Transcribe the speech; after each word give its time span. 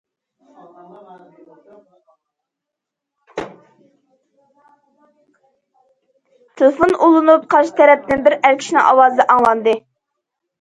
تېلېفون 6.61 6.97
ئۇلىنىپ 7.01 7.47
قارشى 7.53 7.77
تەرەپتىن 7.83 8.27
بىر 8.31 8.39
ئەر 8.41 8.59
كىشىنىڭ 8.65 8.89
ئاۋازى 8.89 9.29
ئاڭلاندى. 9.35 9.77